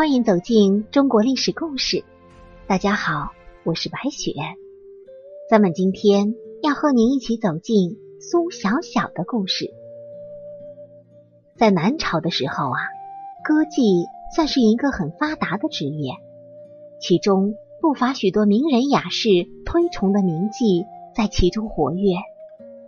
[0.00, 2.04] 欢迎走进中国历史故事。
[2.66, 3.32] 大家好，
[3.64, 4.32] 我是白雪。
[5.50, 9.70] 咱们今天要和您一起走进苏小小的故事。
[11.54, 12.78] 在南朝的时候啊，
[13.44, 16.14] 歌妓算是一个很发达的职业，
[16.98, 19.28] 其中不乏许多名人雅士
[19.66, 22.14] 推崇的名妓在其中活跃。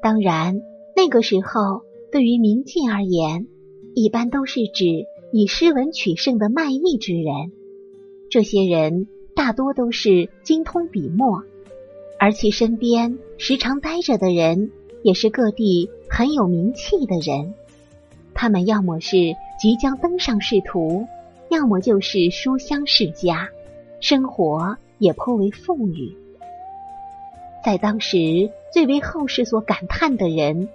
[0.00, 0.62] 当然，
[0.96, 3.46] 那个时候对于名妓而言，
[3.94, 5.04] 一般都是指。
[5.36, 7.50] 以诗文取胜的卖艺之人，
[8.30, 11.42] 这些人大多都是精通笔墨，
[12.20, 14.70] 而其身边时常待着的人
[15.02, 17.52] 也是各地很有名气的人。
[18.32, 21.04] 他们要么是即将登上仕途，
[21.48, 23.48] 要么就是书香世家，
[23.98, 26.16] 生活也颇为富裕。
[27.64, 30.68] 在当时最为后世所感叹的人，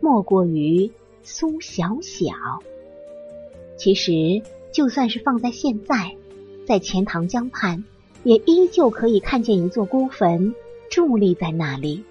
[0.00, 0.92] 莫过于
[1.24, 2.32] 苏小小。
[3.76, 6.16] 其实，就算是放在现在，
[6.66, 7.84] 在钱塘江畔，
[8.22, 10.54] 也依旧可以看见一座孤坟
[10.90, 12.04] 伫立在那里，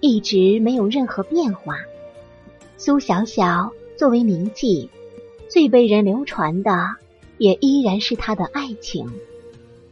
[0.00, 1.78] 一直没有任何变化。
[2.76, 4.88] 苏小小作为名妓，
[5.48, 6.96] 最被人流传的
[7.38, 9.08] 也依然是她的爱情，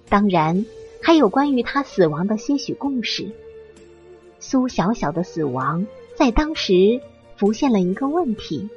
[0.09, 0.67] 当然
[1.01, 3.31] 还有关于她死亡的些许故事。
[4.41, 7.01] 苏小小的死亡在当时
[7.37, 8.69] 浮现了一个问题，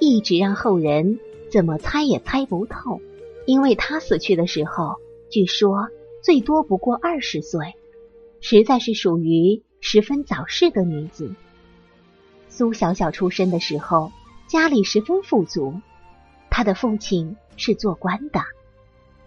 [0.00, 1.20] 一直让后人。
[1.54, 3.00] 怎么猜也猜不透，
[3.46, 4.96] 因为她死去的时候，
[5.30, 5.86] 据说
[6.20, 7.76] 最多不过二十岁，
[8.40, 11.32] 实在是属于十分早逝的女子。
[12.48, 14.10] 苏小小出生的时候，
[14.48, 15.74] 家里十分富足，
[16.50, 18.40] 她的父亲是做官的，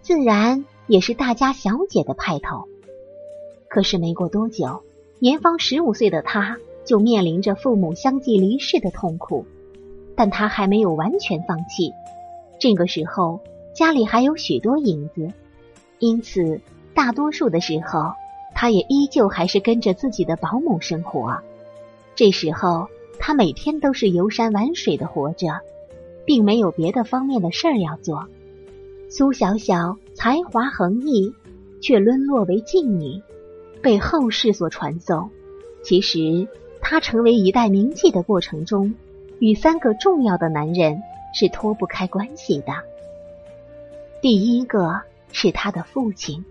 [0.02, 2.67] 自然也是大家小姐的派头。
[3.70, 4.83] 可是没过多久，
[5.20, 9.45] 年方十五岁的她就面临着父母相继离世的痛苦，
[10.17, 11.93] 但她还没有完全放弃。
[12.60, 13.40] 这个时候
[13.73, 15.32] 家里还有许多银子，
[16.00, 16.60] 因此
[16.94, 18.14] 大多数的时候，
[18.56, 21.38] 他也依旧还是跟着自己的保姆生活。
[22.16, 22.88] 这时候
[23.20, 25.48] 他每天都是游山玩水的活着，
[26.26, 28.28] 并没有别的方面的事儿要做。
[29.10, 31.34] 苏小小才华横溢，
[31.82, 33.22] 却沦落为妓女，
[33.82, 35.30] 被后世所传颂。
[35.84, 36.48] 其实
[36.82, 38.96] 她成为一代名妓的过程中，
[39.40, 41.00] 与三个重要的男人。
[41.39, 42.73] 是脱不开关系的。
[44.23, 46.43] 第一个是他的父亲。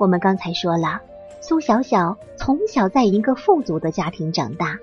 [0.00, 1.02] 我们刚才说了，
[1.42, 4.78] 苏小小从小在一个富足的家庭长大，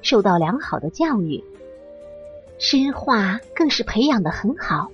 [0.00, 1.44] 受到良好的教育，
[2.58, 4.90] 诗画更是培养的很好。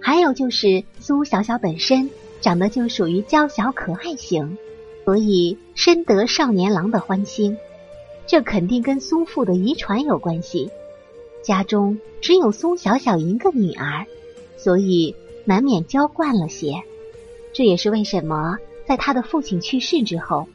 [0.00, 2.10] 还有就是苏小小本身
[2.40, 4.58] 长得就属于娇小可爱型，
[5.04, 7.56] 所以深得少年郎的欢心。
[8.26, 10.72] 这肯定跟苏父的遗传有关系。
[11.44, 14.06] 家中只有苏小小一个女儿，
[14.56, 16.82] 所以难免娇惯了些。
[17.52, 18.56] 这也是为什么
[18.86, 20.48] 在他的父亲去世之后，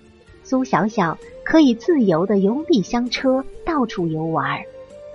[0.44, 4.62] 苏小小可以自由的游历香车，到处游玩。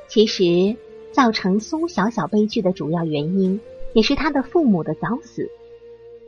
[0.09, 0.77] 其实，
[1.11, 3.61] 造成苏小小悲剧的主要原因，
[3.95, 5.51] 也是他的父母的早死。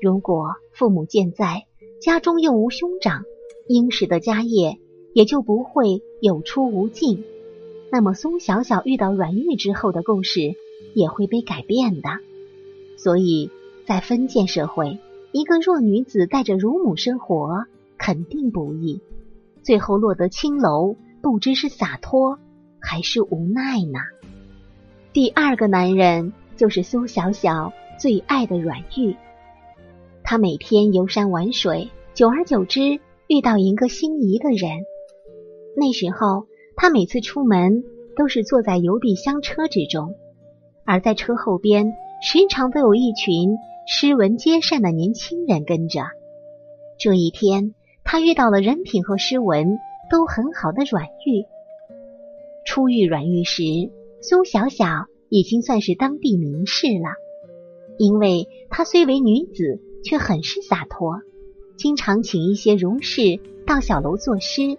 [0.01, 1.67] 如果父母健在，
[2.01, 3.23] 家中又无兄长，
[3.69, 4.79] 殷实的家业
[5.15, 7.25] 也就不会有出无进。
[7.91, 10.55] 那么，苏小小遇到阮玉之后的故事
[10.95, 12.09] 也会被改变的。
[12.99, 13.51] 所以
[13.87, 14.99] 在封建社会，
[15.33, 17.65] 一个弱女子带着乳母生活
[17.97, 19.01] 肯定不易，
[19.63, 22.39] 最后落得青楼，不知是洒脱
[22.81, 24.01] 还是无奈呢。
[25.13, 29.17] 第二个男人就是苏小小最爱的阮玉，
[30.25, 32.99] 他每天游山玩水，久而久之
[33.29, 34.85] 遇到一个心仪的人，
[35.77, 36.49] 那时候。
[36.77, 37.83] 他每次出门
[38.17, 40.15] 都是坐在邮币香车之中，
[40.85, 43.57] 而在车后边时常都有一群
[43.89, 46.03] 诗文皆善的年轻人跟着。
[46.99, 47.75] 这一天，
[48.05, 49.79] 他遇到了人品和诗文
[50.11, 51.45] 都很好的阮玉。
[52.67, 53.63] 初遇阮玉时，
[54.21, 57.15] 苏小小已经算是当地名士了，
[57.97, 61.21] 因为她虽为女子，却很是洒脱，
[61.79, 64.79] 经常请一些儒士到小楼作诗。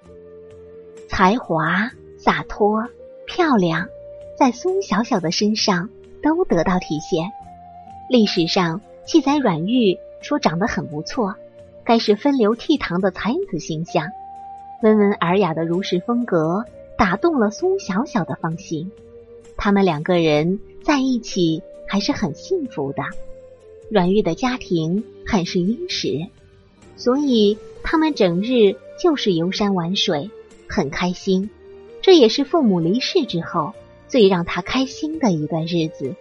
[1.08, 2.88] 才华、洒脱、
[3.26, 3.88] 漂亮，
[4.38, 5.90] 在苏小小的身上
[6.22, 7.32] 都得到体现。
[8.10, 11.36] 历史上记载，阮玉说长得很不错，
[11.84, 14.10] 该是风流倜傥的才子形象。
[14.84, 16.66] 温文尔雅的儒士风格
[16.98, 18.92] 打动了苏小小的芳心。
[19.58, 23.02] 他们两个人在一起还是很幸福的。
[23.90, 26.28] 阮玉的家庭很是殷实，
[26.96, 30.30] 所以他们整日就是游山玩水。
[30.68, 31.50] 很开心，
[32.02, 33.74] 这也是父母离世之后
[34.08, 36.16] 最让他开心的一段日子。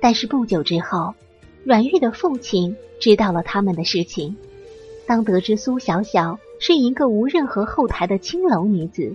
[0.00, 1.14] 但是不久之后，
[1.64, 4.36] 阮玉的父亲知道了他们的事情。
[5.06, 9.14] 当得知苏小小是一个无任何后台的青楼女子，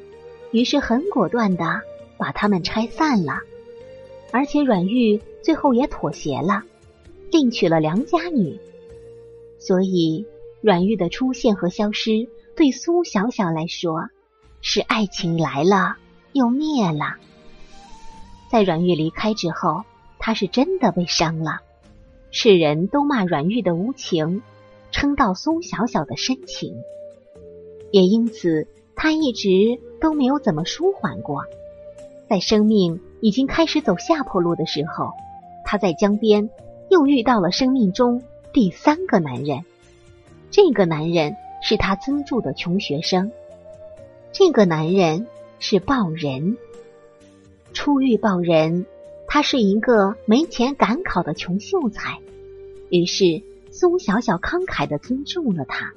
[0.51, 1.81] 于是很果断的
[2.17, 3.41] 把他们拆散了。
[4.31, 6.63] 而且阮玉最后也妥协了，
[7.31, 8.57] 另娶了良家女。
[9.59, 10.25] 所以
[10.61, 14.09] 阮玉的出现和消失，对苏小小来说，
[14.61, 15.97] 是爱情来了
[16.31, 17.15] 又灭了。
[18.49, 19.83] 在阮玉离开之后，
[20.19, 21.59] 他是真的被伤了。
[22.31, 24.41] 世人都骂阮玉的无情。
[24.91, 26.75] 称道苏小小的深情，
[27.91, 29.49] 也因此他一直
[29.99, 31.45] 都没有怎么舒缓过。
[32.29, 35.09] 在生命已经开始走下坡路的时候，
[35.65, 36.51] 他在江边
[36.91, 38.21] 又遇到了生命中
[38.53, 39.65] 第三个男人。
[40.51, 43.31] 这个男人是他资助的穷学生，
[44.31, 45.25] 这个男人
[45.57, 46.57] 是报人。
[47.73, 48.85] 初遇报人，
[49.27, 52.19] 他是一个没钱赶考的穷秀才，
[52.91, 53.41] 于是。
[53.75, 55.93] 苏小小慷慨的资助了他。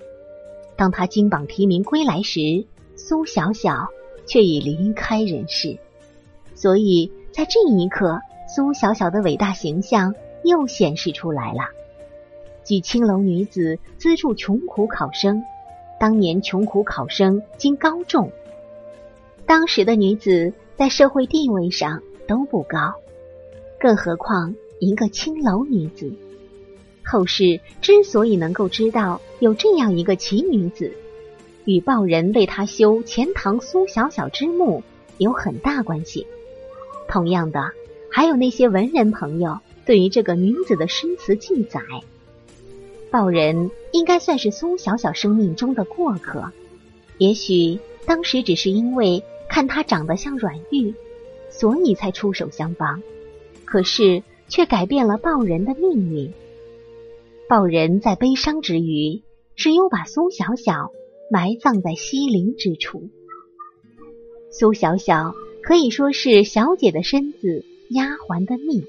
[0.78, 2.64] 当他金榜题名归来时，
[2.96, 3.88] 苏小小
[4.24, 5.76] 却已离开人世。
[6.54, 11.68] 所以在这一刻，苏小小的伟大形象又显示出来了。
[12.64, 15.44] 举青楼女子资助穷苦考生，
[15.98, 18.31] 当年穷苦考生经高中，
[19.46, 22.94] 当时的女子在社会地位上都不高，
[23.81, 26.12] 更何况一个青楼女子。
[27.04, 30.93] 后世之所以能够知道有这样一个奇女子，
[31.64, 34.82] 与报人为她修钱塘苏小小之墓
[35.19, 36.26] 有很大关系。
[37.08, 37.70] 同样的，
[38.10, 41.81] 还有那些文人朋友对于这个女子的诗词记载。
[43.11, 46.53] 报人应该算是苏小小生命中的过客，
[47.19, 50.94] 也许当时只是因为看她长得像阮玉，
[51.50, 53.03] 所以才出手相帮，
[53.64, 56.32] 可是却改变了报人的命运。
[57.49, 59.23] 报人在悲伤之余，
[59.55, 60.91] 只有把苏小小
[61.31, 63.09] 埋葬在西陵之处。
[64.50, 68.85] 苏小小可以说是小姐的身子，丫鬟的命。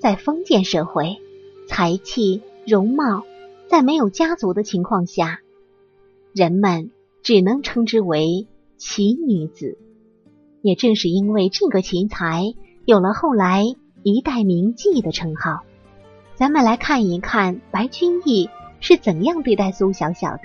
[0.00, 1.16] 在封建社会，
[1.66, 3.24] 才气、容貌
[3.68, 5.40] 在没有家族的情况下，
[6.34, 6.90] 人们
[7.22, 9.78] 只能称之为奇女子。
[10.62, 12.42] 也正是因为这个奇才，
[12.84, 13.64] 有了后来
[14.02, 15.60] 一代名妓的称号。
[16.34, 20.42] 咱们来看一看白居易是怎样对待苏小小的。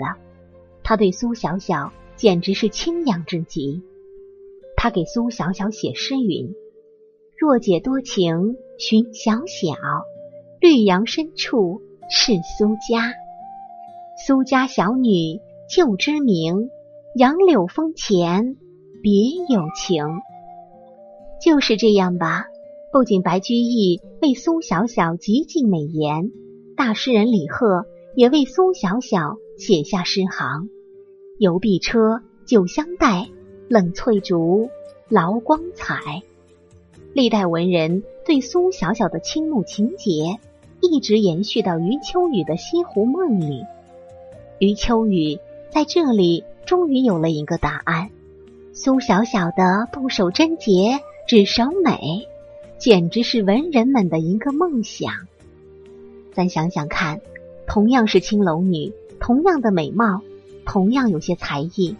[0.84, 3.82] 他对苏小小简直是倾仰至极。
[4.76, 6.54] 他给苏小小写诗云
[7.36, 9.74] ：“若解多情寻小小，
[10.60, 13.14] 绿杨深处是苏家。
[14.26, 16.70] 苏家小女旧知名，
[17.14, 18.56] 杨柳风前
[19.02, 19.12] 别
[19.48, 20.04] 有情。”
[21.42, 22.46] 就是这样吧。
[22.92, 26.30] 不仅白居易为苏小小极尽美言，
[26.76, 30.68] 大诗人李贺也为苏小小写下诗行
[31.40, 33.28] ：“游碧车，酒香待，
[33.68, 34.68] 冷翠竹，
[35.08, 36.22] 劳光彩。”
[37.14, 40.38] 历代文人对苏小小的倾慕情节，
[40.82, 43.64] 一直延续到余秋雨的《西湖梦》里。
[44.58, 45.38] 余秋雨
[45.70, 48.10] 在这里终于有了一个答案：
[48.72, 52.26] 苏小小的不守贞洁，只守美。
[52.78, 55.12] 简直是文人们的一个梦想。
[56.32, 57.20] 咱想想看，
[57.64, 60.20] 同样是青楼女，同样的美貌，
[60.66, 61.94] 同样有些才艺，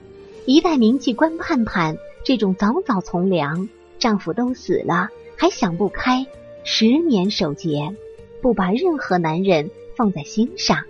[0.45, 3.68] 一代名妓关盼盼这种早早从良，
[4.00, 6.26] 丈夫都死了还想不开，
[6.64, 7.95] 十年守节，
[8.42, 10.84] 不把任何男人放在心上，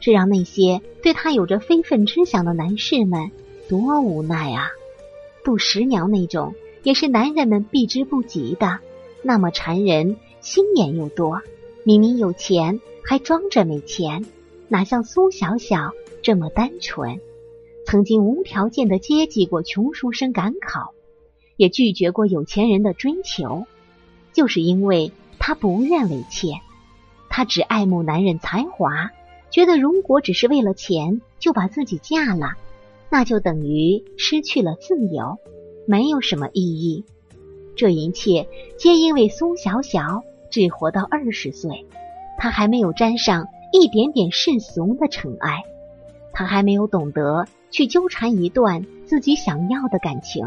[0.00, 3.32] 这让那些对她有着非分之想的男士们
[3.68, 4.70] 多无奈啊！
[5.44, 8.78] 杜十娘那种，也是男人们避之不及的。
[9.22, 11.42] 那么缠人，心眼又多，
[11.82, 14.24] 明明有钱还装着没钱，
[14.68, 15.90] 哪像苏小小
[16.22, 17.20] 这么单纯？
[17.86, 20.94] 曾经无条件的接济过穷书生赶考，
[21.56, 23.66] 也拒绝过有钱人的追求，
[24.32, 26.52] 就是因为她不愿为妾，
[27.36, 29.10] 她只爱慕男人才华，
[29.50, 32.52] 觉得如果只是为了钱就把自己嫁了，
[33.10, 35.38] 那就等于失去了自由，
[35.84, 37.04] 没有什么意义。
[37.74, 38.46] 这一切
[38.78, 41.86] 皆因为苏小小只活到二十岁，
[42.38, 45.64] 她还没有沾上一点点世俗的尘埃，
[46.32, 50.46] 她还没有懂得去纠缠一段自己想要的感情，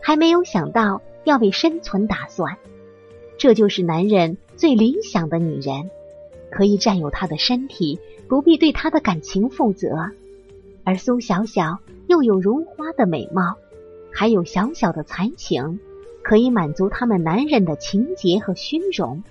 [0.00, 2.58] 还没有想到要为生存打算。
[3.38, 5.90] 这就是男人最理想的女人，
[6.50, 7.98] 可以占有他的身体，
[8.28, 10.10] 不必对他的感情负责。
[10.84, 13.56] 而苏小小又有如花的美貌，
[14.12, 15.78] 还有小小的才情。
[16.22, 19.22] 可以满足他们男人的情节和虚荣，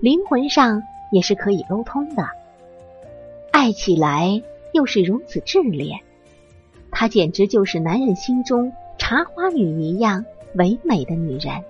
[0.00, 2.26] 灵魂上也是可以沟通的，
[3.52, 4.42] 爱起来
[4.72, 6.00] 又是如此炽烈。
[6.90, 10.24] 她简直就是男人心中茶花女一样
[10.56, 11.62] 唯美的女人，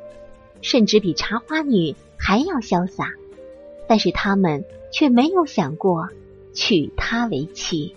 [0.65, 3.13] 甚至比茶花女还要潇洒。
[3.87, 6.09] 但是他们却没有想过
[6.55, 7.95] 娶她为妻。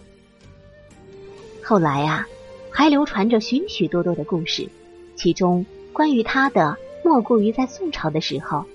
[1.64, 2.28] 后来啊，
[2.70, 4.68] 还流传着许许多多的故事，
[5.16, 8.66] 其中关于她的，莫过于在宋朝的时候，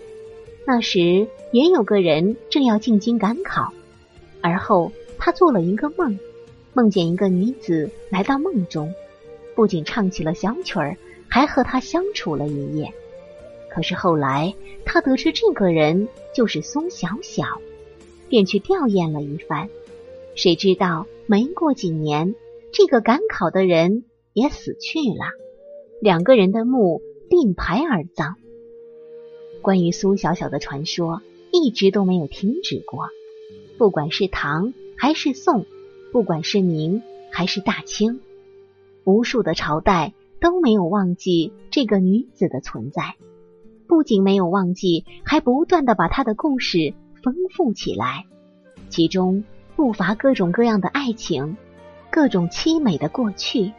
[0.67, 3.75] 那时也有个人正要进京赶考，
[4.41, 6.19] 而后他做了一个梦，
[6.73, 8.95] 梦见一个女子来到梦中，
[9.55, 10.97] 不仅唱起了小曲儿，
[11.29, 12.91] 还和他相处了一夜。
[13.75, 17.45] 可是后来，他得知这个人就是苏小小，
[18.29, 19.71] 便去吊唁了一番。
[20.35, 22.35] 谁知道没过几年，
[22.71, 25.25] 这个赶考的人也死去了，
[26.03, 27.01] 两个人的墓
[27.31, 28.37] 并排而葬。
[29.63, 33.09] 关于苏小小的传说一直都没有停止过，
[33.79, 35.65] 不管是唐还是宋，
[36.13, 38.21] 不管是明还是大清，
[39.05, 43.15] 无数的朝代都没有忘记这个女子的存在。
[43.93, 48.25] 不仅没有忘记，还不断的把他的故事丰富起来，
[48.89, 49.45] 其中
[49.77, 51.59] 不乏各种各样的爱情，
[52.11, 53.75] 各种凄美的过去。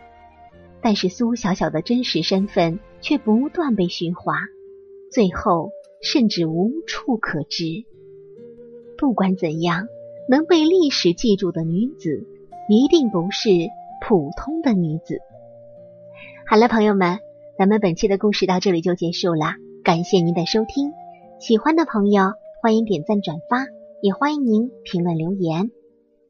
[0.82, 4.36] 但是苏小小的真实身份却不断被虚化，
[5.12, 5.72] 最后
[6.03, 7.84] 甚至无处可知。
[9.00, 9.88] 不管怎样，
[10.29, 12.27] 能被历史记住的女子，
[12.70, 13.50] 一定不是
[14.05, 15.17] 普通的女子。
[16.46, 17.17] 好了，朋友们，
[17.58, 19.55] 咱们本期的故事到这里就结束了。
[19.84, 20.94] 感谢您的收听，
[21.42, 23.68] 喜欢的朋友欢迎点赞转发，
[24.02, 25.72] 也欢迎您评论留言。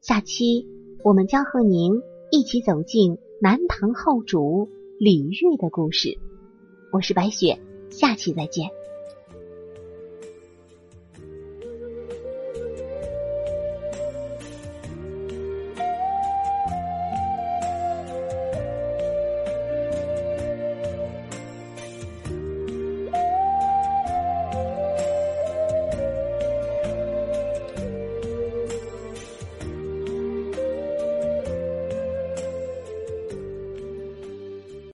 [0.00, 0.66] 下期
[1.04, 4.68] 我们将和您一起走进南唐后主
[4.98, 6.18] 李煜的故事。
[6.90, 8.70] 我是白雪，下期再见。